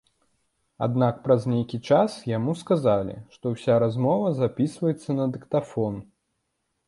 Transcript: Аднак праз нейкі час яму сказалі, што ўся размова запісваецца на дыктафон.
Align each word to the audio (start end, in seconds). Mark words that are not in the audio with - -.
Аднак 0.85 1.19
праз 1.25 1.41
нейкі 1.53 1.77
час 1.89 2.15
яму 2.31 2.55
сказалі, 2.61 3.15
што 3.37 3.45
ўся 3.55 3.77
размова 3.85 4.33
запісваецца 4.41 5.09
на 5.21 5.25
дыктафон. 5.35 6.01